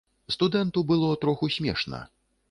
Студэнту 0.35 0.83
было 0.91 1.09
троху 1.25 1.49
смешна. 1.57 2.01